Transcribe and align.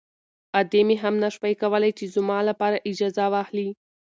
ادې 0.59 0.81
مې 0.87 0.95
هم 1.03 1.15
نه 1.23 1.29
شوای 1.35 1.53
کولی 1.61 1.91
چې 1.97 2.05
زما 2.15 2.37
لپاره 2.49 2.83
اجازه 2.89 3.25
واخلي. 3.33 3.69